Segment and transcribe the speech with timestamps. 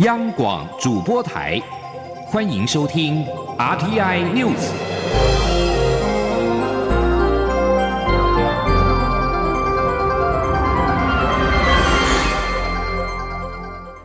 [0.00, 1.60] 央广主播台，
[2.24, 3.22] 欢迎收听
[3.58, 4.70] RTI News。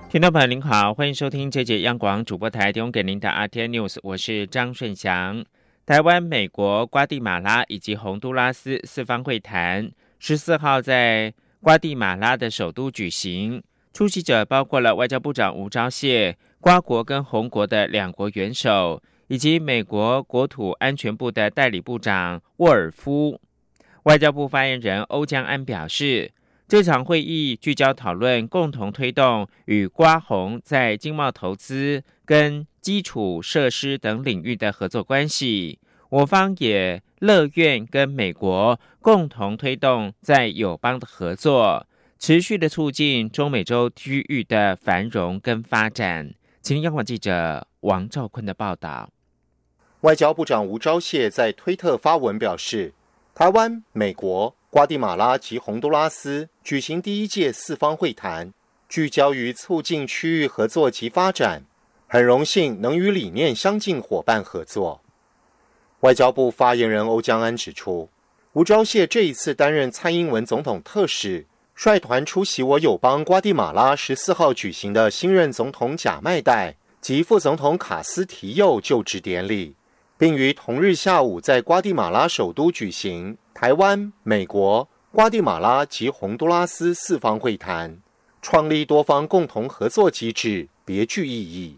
[0.10, 5.46] 听众朋友您好，欢迎收听这节央广主播台提供给您的 RTI News，我是张顺祥。
[5.86, 9.90] 台湾、美国、瓜地马拉以及洪都拉斯四方会谈
[10.20, 13.64] 十四号在瓜地马拉的首都举行，
[13.96, 23.40] 出席者包括了外交部长吴钊燮、瓜国跟红国的两国元首，以及美国国土安全部的代理部长沃尔夫。
[24.04, 26.34] 外交部发言人欧江安表示。
[26.68, 35.78] 这场会议聚焦讨论共同推动与瓜红在经贸投资跟基础设施等领域的合作关系。
[36.10, 41.86] 我方也乐愿跟美国共同推动在友邦的合作，
[42.28, 46.34] 持续的促进中美洲区域的繁荣跟发展。
[46.60, 49.12] 请央广记者王兆坤的报道。
[50.02, 52.96] 外交部长吴钊燮在推特发文表示，
[53.36, 54.56] 台湾、美国。
[54.72, 58.52] 瓜地马拉及洪都拉斯举行第一届四方会谈，
[58.90, 61.64] 聚焦于促进区域合作及发展。
[62.08, 65.00] 很荣幸能与理念相近伙伴合作。
[66.00, 68.10] 外交部发言人欧江安指出，
[68.54, 71.46] 吴钊燮这一次担任蔡英文总统特使，
[71.76, 79.76] 率团出席我友邦瓜地马拉十四号举行的新任总统贾迈代及副总统卡斯提佑就职典礼，
[80.18, 83.38] 并于同日下午在瓜地马拉首都举行。
[83.54, 88.00] 台湾、美国、瓜地马拉及洪都拉斯四方会谈，
[88.42, 91.78] 创立多方共同合作机制，别具意义。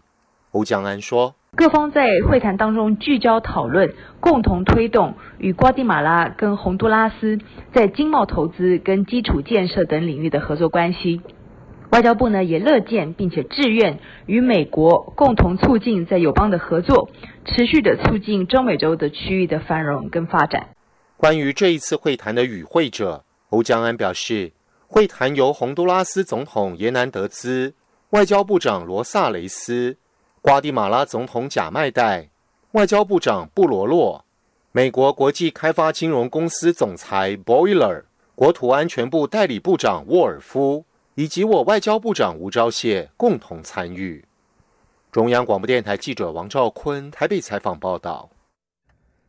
[0.52, 7.38] 欧江安说：“各方在会谈当中聚焦讨论，共同推动与瓜地马拉跟洪都拉斯
[7.72, 11.20] 在经贸投资跟基础建设等领域的合作关系。
[11.90, 17.10] 外交部呢也乐见并且志愿与美国共同促进在友邦的合作，
[17.44, 20.68] 持续的促进中美洲的区域的繁荣跟发展。”
[21.16, 24.52] 关于这一次会谈的与会者，欧江安表示，
[24.86, 27.74] 会谈由洪都拉斯总统耶南德兹、
[28.10, 29.96] 外交部长罗萨雷斯、
[30.48, 32.30] 瓜地马拉总统贾迈代、
[32.72, 34.24] 外交部长布罗洛、
[34.72, 38.04] 美国国际开发金融公司总裁 Boiler、
[38.34, 44.24] 国土安全部代理部长沃尔夫以及我外交部长吴钊燮共同参与。
[45.12, 48.30] 中央广播电台记者王兆坤台北采访报道。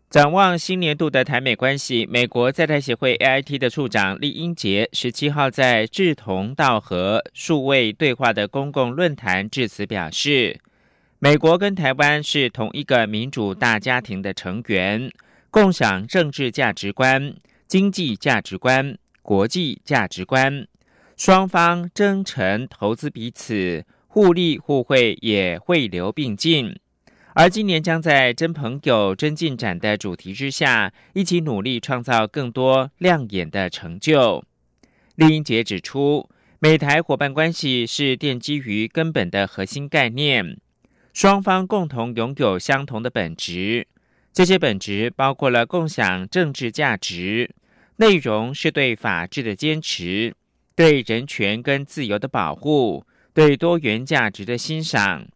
[0.09, 10.57] 展望新年度的台美关系，美国在台协会 AIT 的处长厉英杰十七号在志同道合数位对话的公共论坛致辞表示，
[11.21, 15.11] 美国跟台湾是同一个民主大家庭的成员，
[15.51, 17.35] 共享政治价值观、
[17.67, 20.65] 经济价值观、国际价值观，
[21.17, 26.73] 双方真诚投资彼此，互利互惠，也汇流并进。
[27.33, 34.45] 而今年将在“真朋友、真进展”的主题之下，一起努力创造更多亮眼的成就。
[35.15, 36.29] 李英杰指出，
[36.59, 40.57] 美台伙伴关系是奠基于根本的核心概念，
[41.19, 43.85] 双方共同拥有相同的本质。
[44.31, 47.53] 这些本质包括了共享政治价值，
[47.97, 50.33] 内容是对法治的坚持，
[50.77, 55.27] 对人权跟自由的保护，对多元价值的欣赏。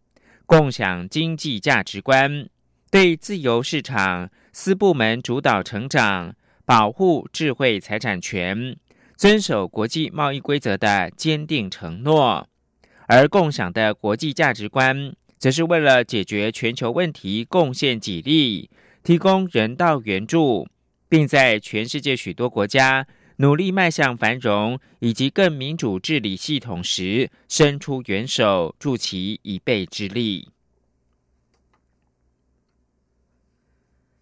[0.45, 2.47] 共享经济价值观，
[2.89, 6.33] 对自由市场、私部门主导成长、
[6.63, 8.77] 保护智慧财产权、
[9.17, 12.45] 遵守国际贸易规则的坚定承诺；
[13.07, 18.69] 而共享的国际价值观，则是为了解决全球问题贡献己力，
[19.03, 20.65] 提供人道援助，
[21.09, 23.05] 并在全世界许多国家。
[23.35, 30.47] 努力迈向繁荣以及更民主治理系统时，伸出援手，助其一臂之力。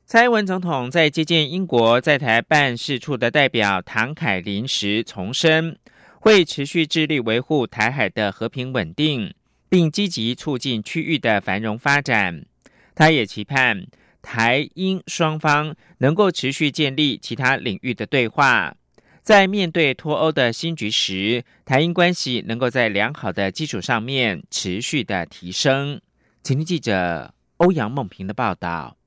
[0.08, 5.78] 蔡英文总统在接见英国在台办事处的代表唐凯琳时，重申
[6.20, 9.36] 会持续致力维护台海的和平稳定，
[9.72, 12.46] 并积极促进区域的繁荣发展。
[12.94, 13.88] 他也期盼
[14.22, 18.76] 台英双方能够持续建立其他领域的对话。
[19.23, 26.02] 在面对脱欧的新局时，台英关系能够在良好的基础上面持续的提升。
[26.44, 28.97] 请听记者欧阳梦平的报道。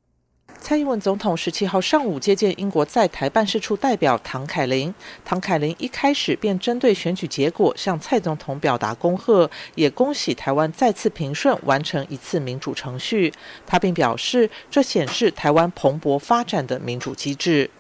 [0.61, 13.31] 蔡英文总统十七号上午接见英国在台办事处代表唐凯琳，唐凯琳一开始便针对选举结果向蔡总统表达恭贺，也恭喜台湾再次平顺完成一次民主程序。
[13.67, 17.71] 他并表示，这显示台湾蓬勃发展的民主机制。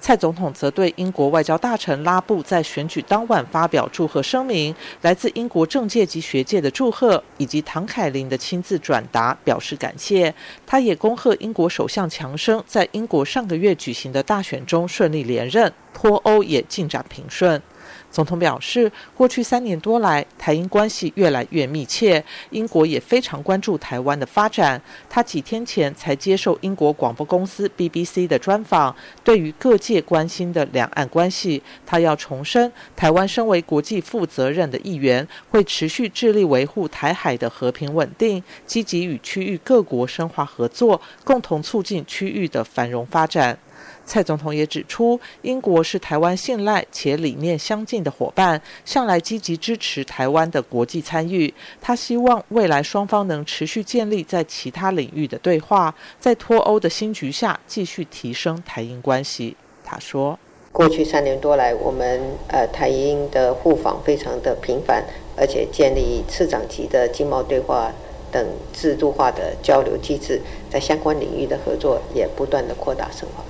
[0.00, 10.34] 蔡总统则对英国外交大臣拉布在选举当晚发表祝贺声明，来自英国政界及学界的祝贺，以及唐凯琳的亲自转达表示感谢。
[10.66, 17.60] 他也恭贺英国首相强生在英国上个月举行的大选中顺利连任，脱欧也进展平顺。
[18.10, 24.80] 总统表示，过去三年多来，台英关系越来越密切，英国也非常关注台湾的发展。
[25.08, 43.58] 他几天前才接受英国广播公司 BBC 的专访，对于各界关心的两岸关系，他要重申，台湾身为国际负责任的一员，会持续致力维护台海的和平稳定，积极与区域各国深化合作，共同促进区域的繁荣发展。
[44.04, 51.52] 蔡总统也指出，英国是台湾信赖且理念相近的伙伴，向来积极支持台湾的国际参与。
[51.80, 59.54] 他希望未来双方能持续建立在其他领域的对话，在脱欧的新局下继续提升台英关系。
[59.84, 60.38] 他说
[60.72, 65.04] ：“过去三年多来，我们呃台英的互访非常的频繁，
[65.36, 67.92] 而且建立次长级的经贸对话
[68.32, 70.40] 等制度化的交流机制，
[70.70, 73.44] 在相关领域的合作也不断的扩大深化。”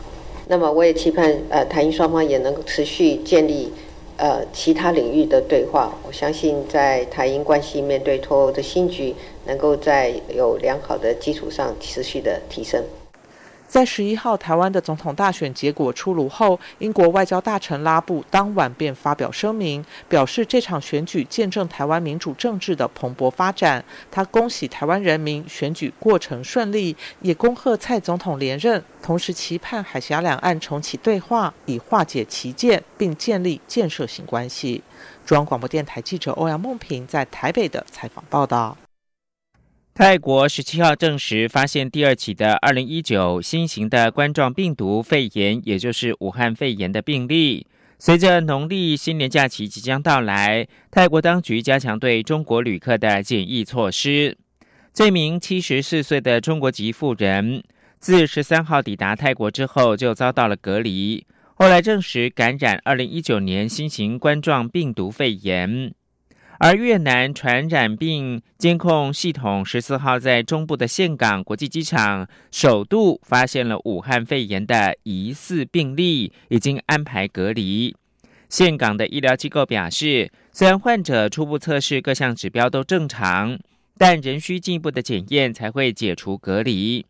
[0.50, 3.70] 那么我也期盼，呃，台英双方也能够持续建立，
[4.16, 5.94] 呃，其他领域的对话。
[6.06, 9.14] 我相信，在台英关系面对脱欧的新局，
[9.44, 12.82] 能够在有良好的基础上持续的提升。
[13.68, 23.84] 在十一号台湾的总统大选结果出炉后，英国外交大臣拉布当晚便发表声明，表示这场选举见证台湾民主政治的蓬勃发展。
[24.10, 34.82] 他恭喜台湾人民选举过程顺利，也恭贺蔡总统连任，同时期盼海峡两岸重启对话，以化解歧见，并建立建设性关系。
[35.26, 38.76] 中央广播电台记者欧阳梦平在台北的采访报道。
[39.98, 47.66] 泰国十七号证实发现第二起的二零一九新型的冠状病毒肺炎，也就是武汉肺炎的病例。
[47.98, 54.38] 随着农历新年假期即将到来，泰国当局加强对中国旅客的检疫措施。
[54.94, 57.64] 这名七十四岁的中国籍妇人，
[57.98, 65.92] 自十三号抵达泰国之后就遭到了隔离，后来证实感染二零一九年新型冠状病毒肺炎。
[66.58, 77.94] 而越南传染病监控系统十四号在中部的岘港国际机场首度发现了武汉肺炎的疑似病例，已经安排隔离。
[78.48, 83.56] 岘港的医疗机构表示，虽然患者初步测试各项指标都正常，
[83.96, 87.06] 但仍需进一步的检验才会解除隔离。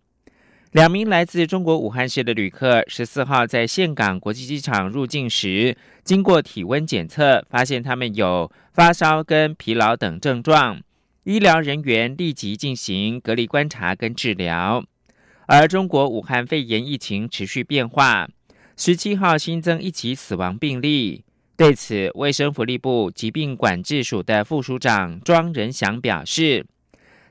[0.72, 5.74] 两名来自中国武汉市的旅客十四号在岘港国际机场入境时，
[6.04, 10.78] 经过体温检测，发现他们有发烧跟疲劳等症状，
[11.24, 14.84] 医疗人员立即进行隔离观察跟治疗。
[15.46, 18.28] 而中国武汉肺炎疫情持续变化，
[18.76, 21.24] 十七号新增一起死亡病例。
[21.56, 26.66] 对此，卫生福利部疾病管制署的副署长庄仁祥表示，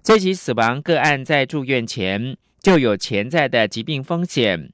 [0.01, 2.35] 这起死亡个案在住院前。
[2.67, 4.73] 就有潜在的疾病风险。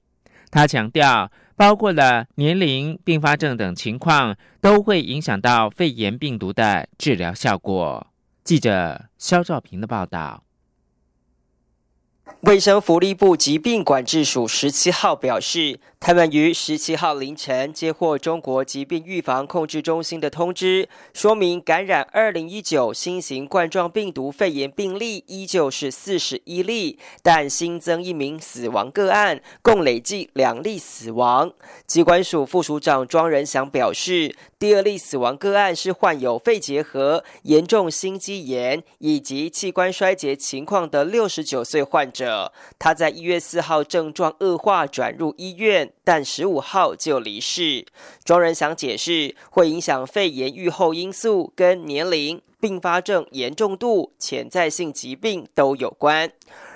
[0.50, 8.08] 他强调，包括了年龄、并发症等情况，都会影响到肺炎病毒的治疗效果。
[8.44, 10.44] 记者肖兆平的报道。
[12.40, 15.80] 卫生福利部疾病管制署十七号表示。
[16.06, 31.54] 他们于十七号凌晨接获中国疾病预防控制中心的通知，说明感染二零一九新型冠状病毒肺炎病例依旧是四十一例，但新增一名死亡个案，共累计两例死亡。
[31.88, 45.93] 机关署副署长庄仁祥表示，第二例死亡个案是患有肺结核、严重心肌炎以及器官衰竭情况的六十九岁患者，他在一月四号症状恶化转入医院。
[46.04, 47.86] 但十五号就离世。
[48.24, 56.32] 庄仁祥解释，会影响肺炎预后因素跟年龄、并发症严重度、潜在性疾病都有关。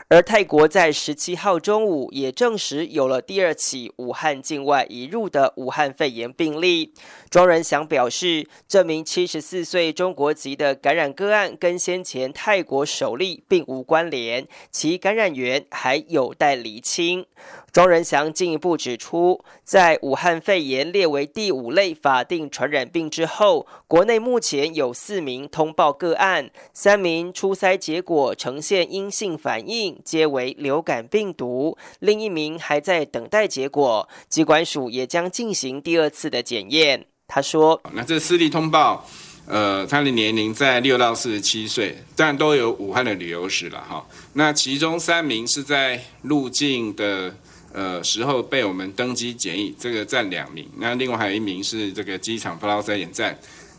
[0.10, 6.94] 而泰国在十七号中午也证实有了第二起武汉境外移入的武汉肺炎病例。
[7.30, 17.26] 庄仁祥表示，这名七十四岁中国籍的感染个案跟先前泰国首例并无关联，其感染源还有待厘清。
[17.74, 37.06] 庄仁祥进一步指出，在武汉肺炎列为第五类法定传染病之后，国内目前有四名通报个案，三名初筛结果呈现阴性反应，皆为流感病毒；另一名还在等待结果，机关署也将进行第二次的检验。
[37.28, 39.06] 他说：“那这四例通报，
[39.46, 44.06] 呃，他的年龄在六到四十七岁，但都有武汉的旅游史了哈。
[44.34, 47.36] 那其中三名是在入境的。”
[47.74, 50.68] 呃时候被我们登机检疫，这个占两名。
[50.78, 53.38] 那另外还有一名是这个机场不劳筛检站，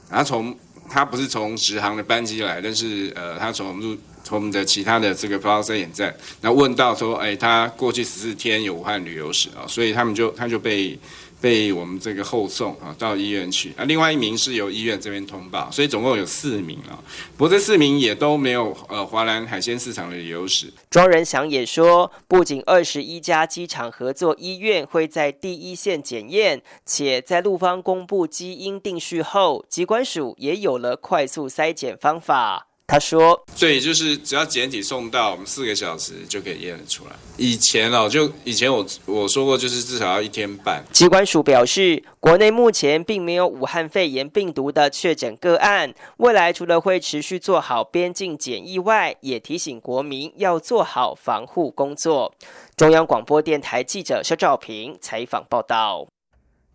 [0.08, 0.56] 他从
[0.88, 3.96] 他不是从直航的班机来，但是呃他从入
[4.30, 10.99] 我们的其他的这个不劳筛检站，那问到说，哎，他过去十四天有武汉旅游史啊，所以他们就他就被。
[11.40, 16.99] 被我们这个后送啊到医院去啊，另外一名是由医院这边通报，所以总共有四名啊。
[17.37, 20.66] 不过这四名也都没有呃华南海鲜市场的旅游史。
[20.90, 32.67] 庄仁祥也说，不仅二十一家机场合作医院会在第一线检验，且在陆方公布基因定序后，机关署也有了快速筛检方法。
[32.90, 37.11] 他说：“对，就是只要检体送到，我们四个小时就可以验得出来。
[37.37, 45.95] 以前哦，就以前我我说过，就是至少要一天半。”机关署表示，国内目前并没有武汉肺炎病毒的确诊个案。
[46.16, 52.35] 未来除了会持续做好边境检疫外，也提醒国民要做好防护工作。
[52.75, 56.09] 中央广播电台记者肖照平采访报道。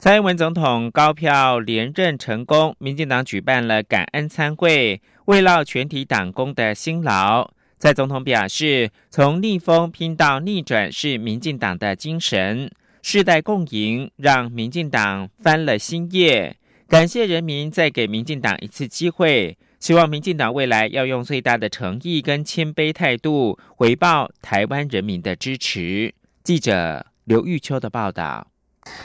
[0.04, 5.02] 蔡英文总统高票连任成功，民进党举办了感恩参会。
[5.28, 12.70] 慰劳全体党工的辛劳，蔡总统表示，从逆风拼到逆转是民进党的精神，
[13.02, 16.58] 世代共赢，让民进党翻了新页。
[16.90, 26.14] 感谢人民再给民进党一次机会，希望民进党未来要用最大的诚意跟谦卑态度回报台湾人民的支持。
[26.44, 28.48] 记者刘玉秋的报道。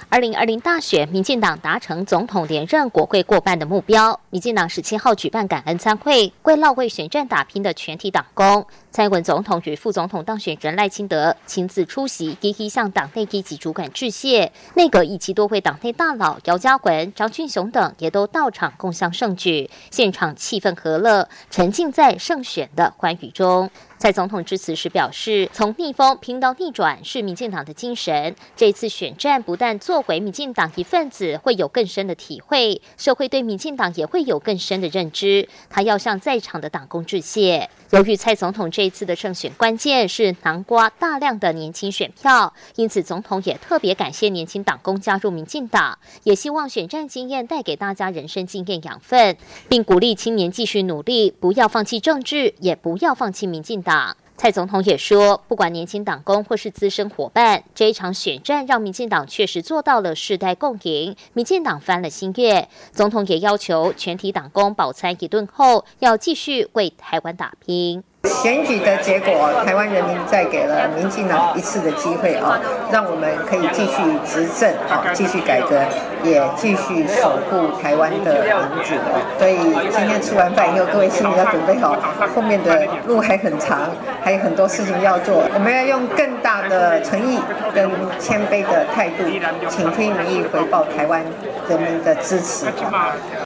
[0.08, 4.18] 二零二零大选，民进党达成总统连任、国会过半的目标。
[4.30, 8.66] 民进党十七号举办感恩参会，为绕位选战打拼的全体党工。
[8.90, 14.50] 蔡文总统与副总统当选人赖清德亲自出席，一一向党内一级主管致谢。
[14.74, 23.70] 内阁以及多位党内大佬姚嘉文、张俊雄等也都到场共襄盛举，现场气氛和乐，沉浸在胜选的欢愉中。
[23.98, 28.36] 蔡总统致辞时表示：“从逆风拼到逆转是民进党的精神。
[28.56, 35.48] 这次选战不但作为民进党一份子会有更深的体会，社会对民进党也会有更深的认知。
[35.68, 37.68] 他要向在场的党工致谢。
[37.90, 49.36] 由于蔡总统这一次的胜选关键是南瓜大量的年轻选票，因此总统也特别感谢年轻党工加入民进党，也希望选战经验带给大家人生经验养分，
[49.68, 53.87] 并鼓励青年继续努力，不要放弃政治，也不要放弃民进党。”
[54.36, 62.68] 蔡总统也说，不管年轻党工或是资深伙伴，这一场选战让民进党确实做到了世代共赢，民进党翻了新月。
[62.92, 68.04] 总统也要求全体党工饱餐一顿后，要继续为台湾打拼。
[68.28, 72.60] 选举的结果，台湾人民再给了民进党一次的机会啊，
[72.92, 75.80] 让我们可以继续执政啊，继续改革，
[76.22, 78.94] 也继续守护台湾的民主。
[79.38, 79.56] 所以
[79.90, 81.96] 今天吃完饭以后，各位心里要准备好，
[82.34, 83.90] 后面的路还很长，
[84.22, 85.42] 还有很多事情要做。
[85.54, 87.38] 我们要用更大的诚意
[87.74, 89.24] 跟谦卑的态度，
[89.68, 91.24] 请听民意，回报台湾
[91.68, 92.66] 人民的支持。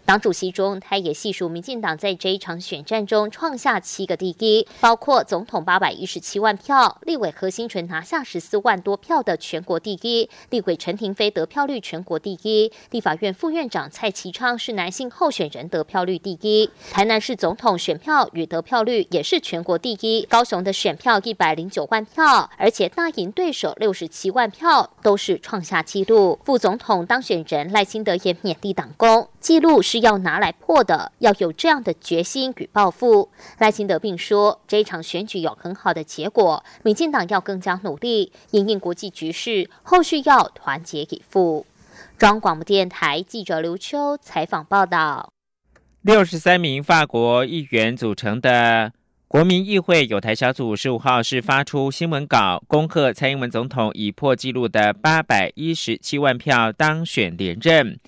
[0.04, 4.66] 党主席中，他也细数民进党在这一场选战中创下七个第一。
[4.80, 26.38] 包括总统八百一十七万票，立委何新纯拿下十四万多票的全国第一，立委陈廷飞得票率全国第一，立法院副院长蔡其昌是男性候选人得票率第一，台南市总统选票与得票率也是全国第一，高雄的选票一百零九万票，而且大赢对手六十七万票，都是创下纪录。
[26.44, 33.28] 副总统当选人赖清德也勉励党工，记录是要拿来破的，要有这样的决心与抱负。
[33.58, 34.60] 赖清德并说。
[34.68, 41.66] 这一场选举有很好的结果，民进党要更加努力，应应国际局势，后续要团结以赴。
[42.16, 45.32] 中央广播电台记者刘秋采访报道。
[46.02, 48.92] 六十三名法国议员组成的
[49.26, 57.98] 国民议会有台小组十五号是发出新闻稿，恭贺蔡英文总统以破纪录的八百一十七万票当选连任。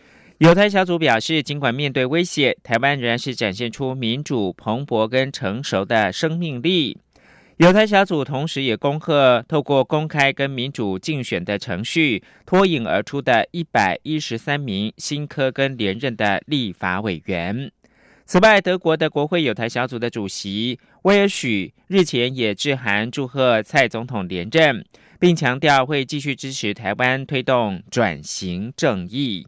[0.44, 6.98] 有台小组表示，尽管面对威胁，台湾仍然是展现出民主蓬勃跟成熟的生命力。
[7.56, 17.72] 有台小组同时也恭贺透过公开跟民主竞选的程序脱颖而出的一百一十三名新科跟连任的立法委员。
[18.26, 24.84] 此外，德国的国会有台小组的主席威尔许日前也致函祝贺蔡总统连任，
[25.18, 29.46] 并强调会继续支持台湾推动转型正义。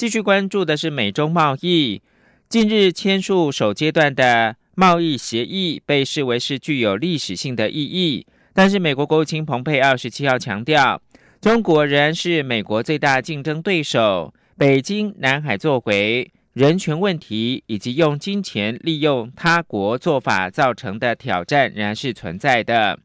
[0.00, 2.00] 继续关注的是美中贸易。
[2.48, 11.02] 近日签署首阶段的贸易协议被视为是具有历史性的意义，但是美国国务卿蓬佩奥十七号强调，
[11.42, 14.32] 中国仍然是美国最大竞争对手。
[14.56, 22.98] 北京南海作为人权问题以及用金钱利用他国做法造成的挑战仍然是存在的。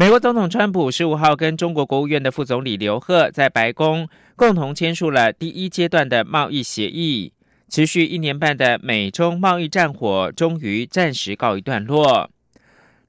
[0.00, 7.32] 美国总统川普十五号跟中国国务院的副总理刘鹤在白宫共同签署了第一阶段的贸易协议，
[7.68, 12.30] 持续一年半的美中贸易战火终于暂时告一段落。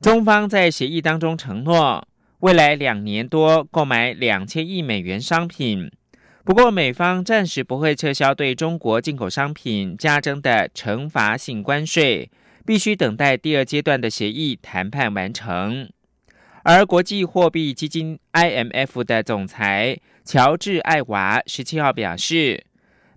[0.02, 2.08] 中方在协议当中承诺，
[2.40, 5.92] 未来两年多购买两千亿美元商品。
[6.44, 12.32] 不过，美方暂时不会撤销对中国进口商品加征的惩罚性关税，
[12.66, 15.88] 必须等待第二阶段的协议谈判完成。
[16.64, 22.66] 而国际货币基金 IMF 的总裁乔治·艾娃十七号表示。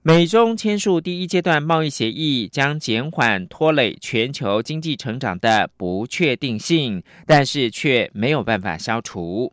[0.04, 9.52] 美中签署第一阶段贸易协议，将减缓拖累全球经济成长的不确定性，但是却没有办法消除。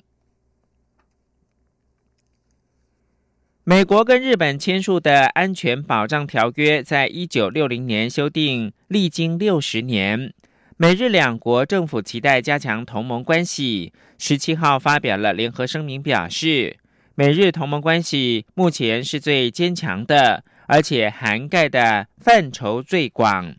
[3.63, 10.33] 美国跟日本签署的安全保障条约，在一九六零年修订，历经六十年，
[10.81, 13.91] 美日两国政府期待加强同盟关系。
[14.17, 16.77] 十七号发表了联合声明，表示。
[17.15, 23.53] 美日同盟关系目前是最坚强的，而且涵盖的范畴最广。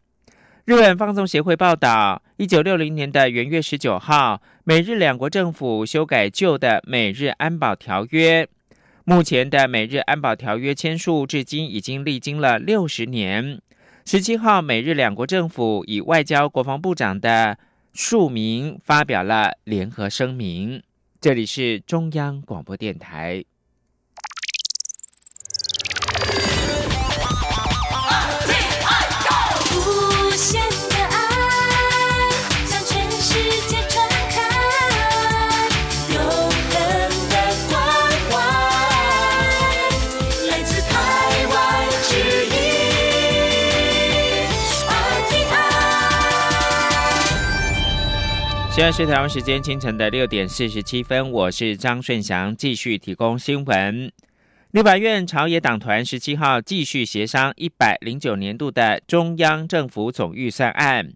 [0.64, 8.48] 日本放送协会报道，一九六零年的元月十九号，美日两国政府修改旧的美日安保条约。
[9.04, 13.60] 目前的美日安保条约签署至今已经历经了六十年。
[14.06, 17.56] 十七号，美日两国政府以外交国防部长的
[17.92, 20.82] 署名发表了联合声明。
[21.20, 23.44] 这里是中央广播电台。
[48.80, 54.10] 现在是台湾时间清晨的六点四十七分，我是张顺祥，继续提供新闻。
[54.70, 61.12] 立法院朝野党团十七号继续协商一百零九年度的中央政府总预算案，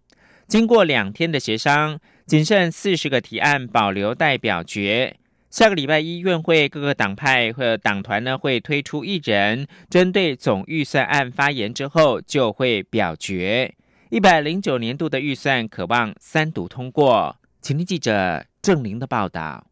[0.47, 5.17] 经过两天的协商，仅剩四十个提案保留待表决。
[5.49, 13.75] 下个礼拜一院会各个党派和党团呢会推出一人针对总预算案发言之后就会表决。
[14.10, 17.34] 一百零九年度的预算渴望三读通过。
[17.64, 19.64] 请听记者郑玲的报道。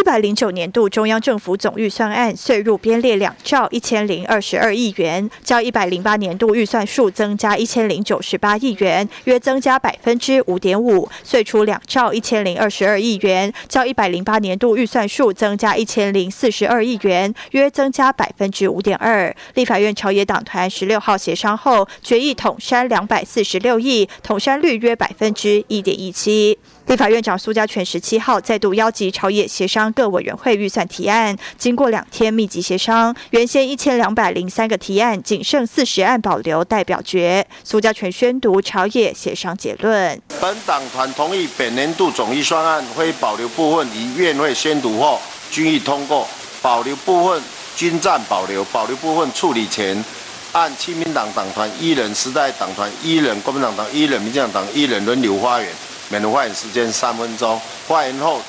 [0.00, 19.34] 一百零九年度中央政府总预算案税入编列两兆一千零二十二亿元，较一百零八年度预算数增加一千零九十八亿元，约增加百分之五点五；税出两兆一千零二十二亿元，较一百零八年度预算数增加一千零四十二亿元，约增加百分之五点二。
[19.54, 26.58] 立法院朝野党团十六号协商后，决议统删两百四十六亿，统删率约百分之一点一七。
[26.94, 37.44] 立法院长苏家全十七号再度邀集朝野协商各委员会预算提案，经过两天密集协商，原先一千两百零三个提案，仅剩四十案保留待表决。
[37.64, 46.24] 苏家全宣读朝野协商结论：本党团同意本年度总预算案会保留部分，于院会宣读后均已通过；
[46.62, 47.42] 保留部分
[47.74, 50.04] 均暂保留，保留部分处理前
[50.52, 55.68] 按亲民党党团一人、时代党团一人、国民党党一人、民进党党一人轮流发言。
[56.08, 57.60] 免发言时间三分钟。
[57.86, 58.40] 发言后，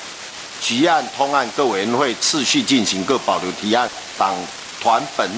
[0.60, 4.34] 提案、通案各委员会次序进行，各保留提案党
[4.80, 5.30] 团本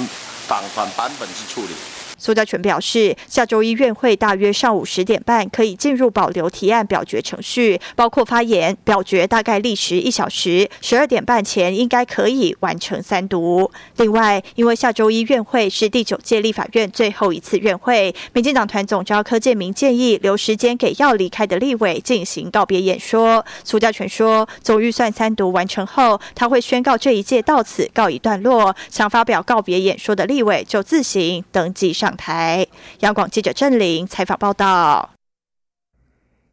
[0.47, 1.75] 党团版本之处理。
[2.19, 10.69] 苏家全表示，下周一院会大约上午十点半可以进入保留提案表决程序，包括发言、表决，大概历时一小时。
[10.81, 13.71] 十二点半前应该可以完成三读。
[13.97, 23.47] 另外，因为下周一院会是第九届立法院最后一次院会，民进党团总召柯建明建议留时间给要离开的立委进行告别演说。
[23.63, 28.75] 苏家全说，总预算三读完成后，他会宣告这一届到此告一段落。
[28.91, 32.08] 想发表告别演说的立委就自行登记上。
[32.17, 32.67] 台
[33.01, 35.15] 央广记者郑玲采访报道：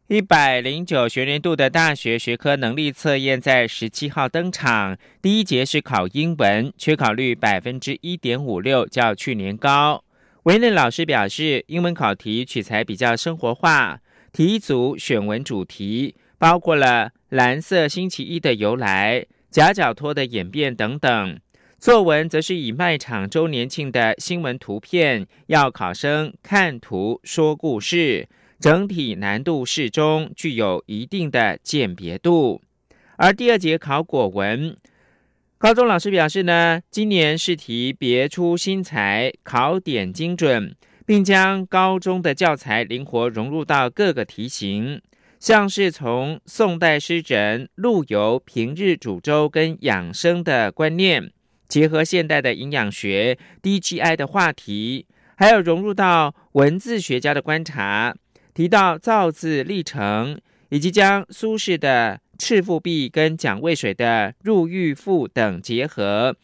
[0.08, 10.04] 一百零九学年度的大学学科能力测验在十七号登场，第一节是考英文，缺考率百分之一点五六，较去年高。
[10.44, 13.98] 维内老师表示，英文考题取材比较生活化，
[14.32, 21.40] 题组选文主题包括了蓝色星期一的由来、夹角托的演变等等。
[21.78, 32.62] 作文则是以卖场周年庆的新闻图片，要考生看图说故事，整体难度适中，具有一定的鉴别度。
[33.16, 34.76] 而第二节考国文，
[35.58, 45.00] 高中老师表示呢，今年试题别出心裁，考点精准，并将高中的教材灵活融入到各个题型。
[45.38, 51.30] 像是从宋代诗人、陆游平日煮粥跟养生的观念，
[51.68, 58.14] 结合现代的营养学、DGI 的话题，还有融入到文字学家的观察，
[58.54, 66.36] 提到造字历程，以及将苏轼的《赤腹壁》跟蒋渭水的《入狱赋》等结合，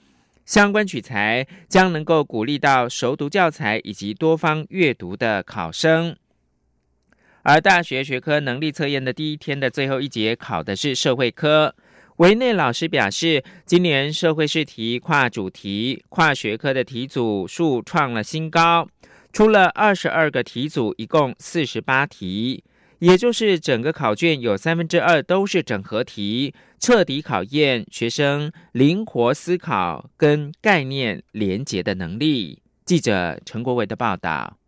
[0.45, 6.17] 相关取材将能够鼓励到熟读教材以及多方阅读的考生。
[7.45, 11.75] 而大学学科能力测验的第一天的最后一节考的是社会科，
[12.23, 18.87] 维内老师表示，今年社会试题跨主题、跨学科的题组数创了新高，
[19.33, 22.63] 出了二十二个题组，一共四十八题，
[23.01, 32.63] 也就是整个考卷有三分之二都是整合题，彻底考验学生灵活思考跟概念连结的能力。
[32.85, 34.59] 记者陈国伟的报道。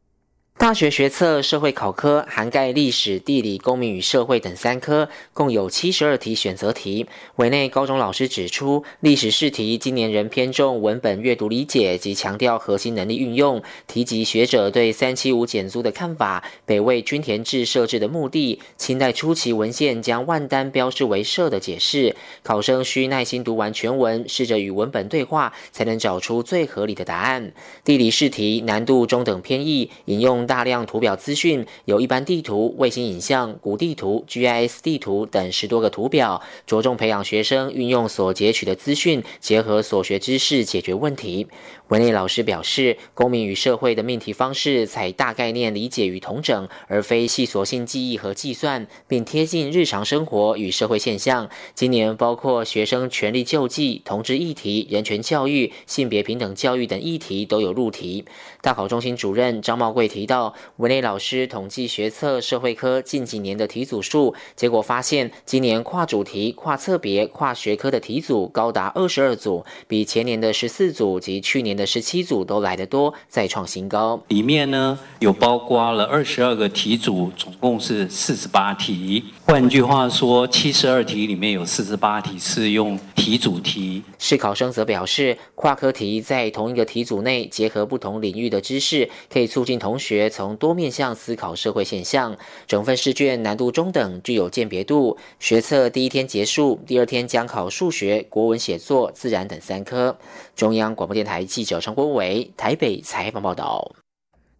[0.56, 7.06] 大学学测社会考科涵盖历史、地理、公民与社会等三科，共有七十二题选择题。
[7.36, 22.14] 委内高中老师指出，历史试题今年仍偏重文本阅读理解及强调核心能力运用，提及学者对三七五减租的看法、北魏均田制设置的目的、清代初期文献将万丹标示为社的解释。
[22.44, 27.52] 考生需耐心读完全文，试着与文本对话，才能找出最合理的答案。
[27.84, 30.43] 地理试题难度中等偏易，引用。
[30.46, 41.46] 大量图表资讯，有一般地图、卫星影像、古地图、GIS 地图等十多个图表，着重培养学生运用所截取的资讯，结合所学知识解决问题。
[41.88, 51.50] 文内老师表示，公民与社会的命题方式采大概念理解与统整，而非细琐性记忆和计算，并贴近日常生活与社会现象。
[51.74, 58.24] 今年包括学生权利救济、同志议题、人权教育、性别平等教育等议题都有入题。
[58.62, 71.73] 大考中心主任张茂贵提到，文内老师统计学测社会科近几年的题组数，结果发现今年跨主题、跨侧别、跨学科的题组高达二十二组，比前年的十四组及去年。
[71.76, 74.22] 的十七组都来得多，再创新高。
[74.28, 79.24] 里面呢有包括了二十二个题组，总共是四十八题。
[79.46, 84.02] 换句话说，七十二题里面有四十八题是用题组题。
[84.18, 92.36] 试考生则表示，跨科题在同一个题组内结合不同领域的知识，可以促进同学从多面向思考社会现象。
[92.66, 95.18] 整份试卷难度中等，具有鉴别度。
[95.38, 100.16] 学测第一天结束，第二天将考数学、国文写作、自然等三科。
[100.56, 101.64] 中央广播电台记。
[101.64, 103.94] 记者陈国伟台北采访报道。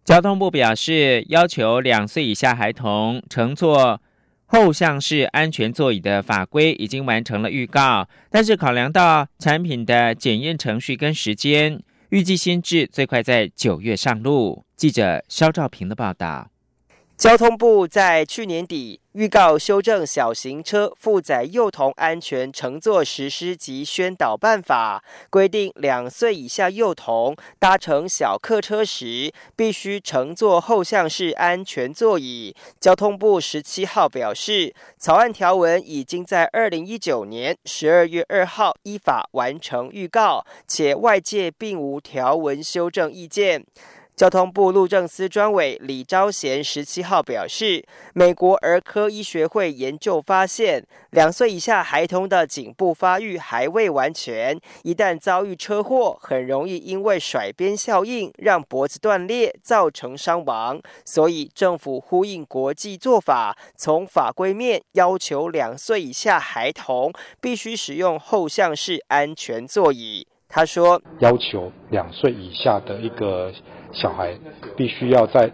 [0.03, 3.99] 交通部表示，要求两岁以下孩童乘坐
[4.45, 14.63] 后向式安全座椅的法规已经完成了预告，但是考量到产品的检验程序跟时间，预计新制最快在九月上路。
[14.75, 16.49] 记者肖兆平的报道。
[17.17, 32.53] 交通部在去年底预告修正小型车负载幼童安全乘坐实施及宣导办法，规定两岁以下幼童搭乘小客车时，必须乘坐后向式安全座椅。
[32.81, 43.65] 交通部十七号表示，草案条文已经在二零一九年十二月二号依法完成预告，且外界并无条文修正意见。
[44.15, 60.79] 交通部路政司专委李昭贤十七号表示，美国儿科医学会研究发现，两岁以下孩童的颈部发育还未完全，一旦遭遇车祸，很容易因为甩鞭效应让脖子断裂，造成伤亡。
[61.03, 70.25] 所以政府呼应国际做法，从法规面要求两岁以下孩童必须使用后向式安全座椅。
[70.47, 73.51] 他说，要求两岁以下的一个。
[73.95, 74.35] 小孩
[74.75, 75.51] 必须要在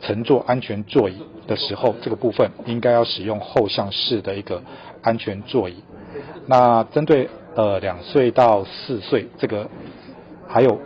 [0.00, 1.16] 乘坐安全座椅
[1.48, 4.62] 的时候，这个部分应该要使用后向式的一个
[5.02, 5.82] 安全座椅。
[6.46, 9.68] 那针对呃两岁到四岁这个，
[10.46, 10.78] 还有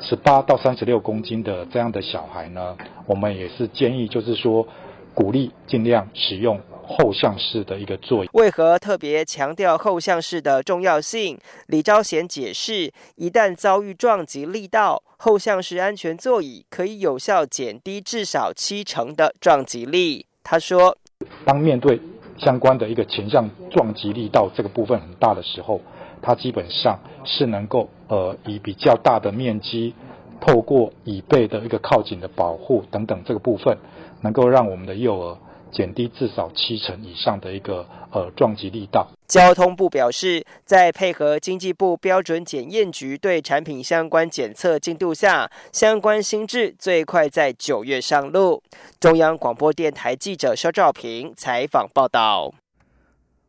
[0.00, 4.68] 十八到三十六公斤的这样的小孩呢，我们也是建议就是说
[5.14, 6.60] 鼓励尽量使用。
[6.88, 11.38] 后向式的一个座椅，为何特别强调后向式的重要性？
[11.66, 20.24] 李昭贤解释，一旦遭遇撞击力道，后向式安全座椅可以有效减低至少七成的撞击力。
[20.42, 20.96] 他说，
[21.44, 22.00] 当面对
[22.38, 25.82] 相关的一个前向撞击力道这个部分很大的时候，
[26.22, 29.94] 它基本上是能够呃以比较大的面积，
[30.40, 33.76] 透过椅背的一个靠紧的保护等等这个部分，
[34.22, 35.36] 能够让我们的幼儿。
[35.72, 39.08] 减低至少七成以上的一个呃撞击力道。
[39.26, 48.62] 交通部表示，在配合经济部标准检验局对产品相关检测进度下，相关新制最快在九月上路。
[48.98, 52.54] 中央广播电台记者肖兆平采访报道。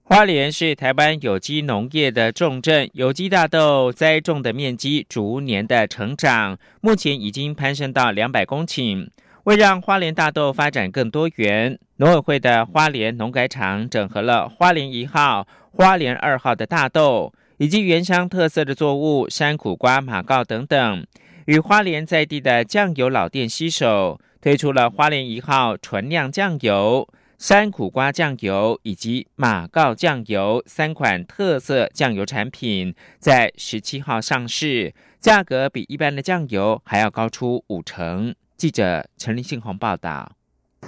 [0.03, 9.07] 花莲是台湾有机农业的重镇，有机大豆栽种的面积逐年的成长，目前已经攀升到两百公顷。
[9.45, 21.05] 为让花莲大豆发展更多元，农委会的花莲农改场整合了花莲一号、花莲二号的大豆，以及原乡特色的作物山苦瓜、马告等等，
[21.45, 27.07] 与花莲在地的酱油老店携手，推出了花莲一号纯酿酱油。
[27.37, 38.35] 山苦瓜酱油以及马告酱油三款特色酱油产品在十七号上市，价格比一般的酱油还要高出五成。
[38.59, 40.29] 记者陈立信宏报道。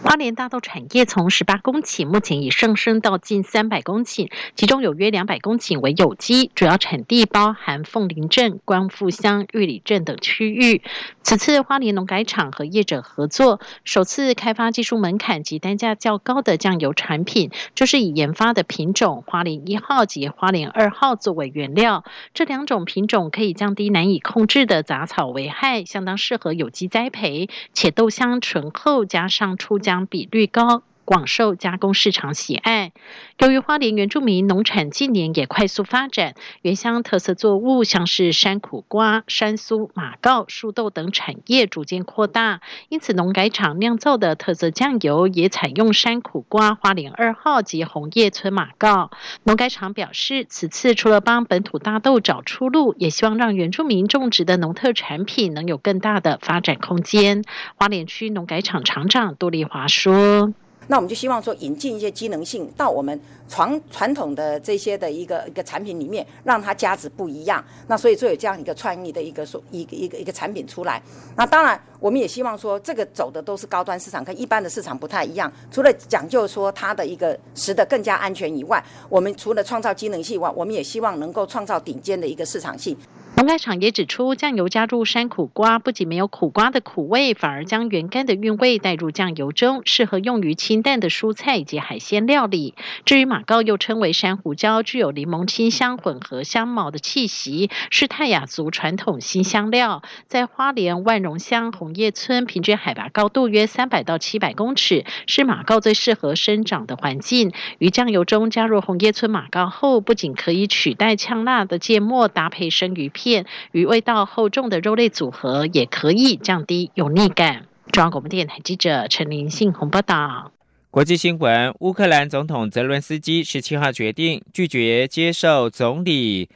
[0.03, 10.81] 花莲大豆产业从十八公顷，目前已上升到近三百公顷，其中有约两百公顷为有机，主要产地包含凤林镇、光复乡、玉里镇等区域。
[11.21, 22.03] 此次花莲农改场和业者合作，首次开发技术门槛及单价较高的酱油产品，就是以研发的品种花莲一号及花莲二号作为原料。
[22.33, 30.05] 这两种品种可以降低难以控制的杂草危害，相当适合有机栽培，且豆香醇厚，加上出浆。
[30.05, 30.83] 比率高。
[31.05, 32.91] 广受加工市场喜爱。
[33.37, 49.11] 由于花莲原住民农产近年也快速发展，原乡特色作物像是山苦瓜、山苏、马告、树豆等产业逐渐扩大，因此农改场酿造的特色酱油也采用山苦瓜、花莲二号及红叶村马告。
[49.43, 57.43] 农改场表示，此次除了帮本土大豆找出路，也希望让原住民种植的农特产品能有更大的发展空间。
[57.75, 60.53] 花莲区农改场厂长杜丽华说。
[60.91, 67.63] 那我们就希望说引进一些机能性到我们传传统的这些的一个一个产品里面，让它价值不一样。
[67.87, 71.01] 那所以就有这样一个创意的一个说一个一个一个产品出来。
[71.37, 75.49] 那当然，我们也希望说这个走的都是高端市场，跟一般的市场不太一样。
[75.71, 82.97] 除了讲究说它的一个食的更加安全以外，我们除了创造机能性以外，我们也希望能够创造顶尖的一个市场性。
[83.41, 92.75] 农改厂也指出，酱油加入山苦瓜，不仅没有苦瓜的苦味，反而将原干的韵味带入酱油中，适合用于清淡的蔬菜以及海鲜料理。
[93.03, 100.03] 至于马告，又称为山胡椒，具有柠檬清香混合香茅的气息，是泰雅族传统新香料。
[100.27, 107.51] 在花莲万荣乡红叶村，平均海拔高度约三百到七百公尺，是马告最适合生长的环境。
[107.79, 113.30] 于酱油中加入红叶村马告后，不仅可以取代呛辣的芥末，搭配生鱼片。
[113.71, 117.65] 与味道厚重的肉类组合，也可以降低油腻感。
[117.91, 120.51] 中央广播电台记者陈林信鸿报道。
[120.89, 126.49] 国际新闻：乌克兰总统泽伦斯基十七号决定拒绝接受总理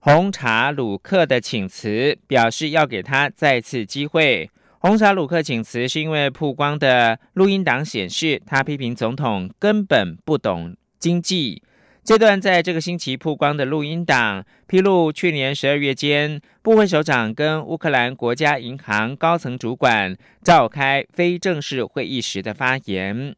[0.00, 4.50] 红茶鲁克的请辞，表示要给他再次机会。
[4.78, 11.62] 红茶鲁克请辞是因为曝光的录音档显示，他批评总统根本不懂经济。
[12.06, 23.34] 这段在这个星期曝光的录音档披露，去年十二月间，部分首长跟乌克兰国家银行高层主管召开非正式会议时的发言。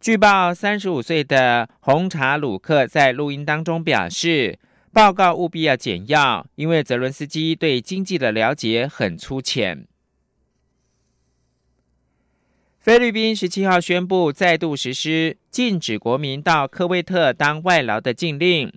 [0.00, 4.58] 据报，三十五岁的红查鲁克在录音当中表示，
[4.90, 9.86] 报告务必要简要，因为泽伦斯基对经济的了解很粗浅。
[12.80, 18.72] 菲律宾十七号宣布再度实施禁止国民到科威特当外劳的禁令。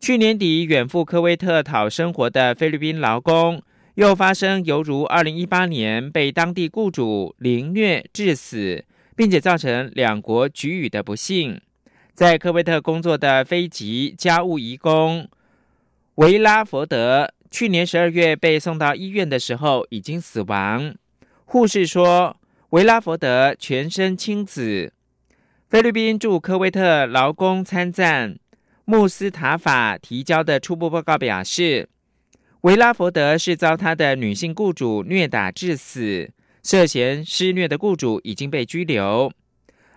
[0.00, 3.62] 去年底远赴科威特讨生活的菲律宾劳工，
[3.94, 11.60] 又发生犹如二零一八年被当地雇主凌虐致死，并且造成两国局语的不幸。
[12.12, 15.28] 在科威特工作的非籍家务移工
[16.16, 20.92] 维拉佛德，去年十二月被送到医院的时候已经死亡。
[21.44, 22.36] 护士说。
[22.70, 24.92] 维拉佛德全身青紫。
[25.70, 28.36] 菲律宾驻科威特劳工参赞
[28.84, 31.88] 穆斯塔法提交的初步报告表示，
[32.60, 36.28] 维拉佛德是遭他的女性雇主虐打致死，
[36.62, 39.32] 涉嫌施虐的雇主已经被拘留。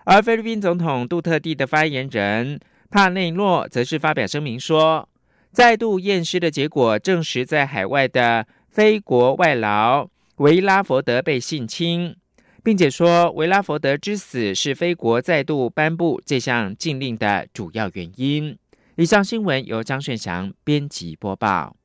[0.04, 2.58] 而菲律宾总统杜特地的发言人
[2.88, 5.06] 帕内洛则是发表声明说，
[5.52, 12.16] 再度验尸的结果证实，在海外的非国外劳维拉佛德被性侵。
[12.62, 18.56] 并且说，维拉佛德之死是菲国再度颁布这项禁令的主要原因。
[18.96, 21.76] 以上新闻由张顺祥编辑播报。